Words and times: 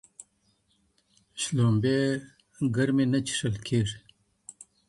شړومبې 1.41 1.97
ګرمي 2.75 3.05
نه 3.11 3.19
څښل 3.27 3.55
کېږي. 3.67 3.97